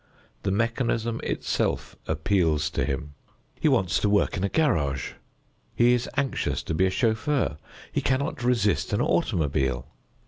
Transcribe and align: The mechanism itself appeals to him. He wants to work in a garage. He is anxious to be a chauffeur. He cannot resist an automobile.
The 0.41 0.49
mechanism 0.51 1.21
itself 1.23 1.95
appeals 2.07 2.71
to 2.71 2.83
him. 2.85 3.13
He 3.59 3.67
wants 3.67 3.99
to 3.99 4.09
work 4.09 4.35
in 4.35 4.43
a 4.43 4.49
garage. 4.49 5.11
He 5.75 5.93
is 5.93 6.09
anxious 6.17 6.63
to 6.63 6.73
be 6.73 6.87
a 6.87 6.89
chauffeur. 6.89 7.57
He 7.91 8.01
cannot 8.01 8.41
resist 8.43 8.93
an 8.93 9.01
automobile. 9.01 9.91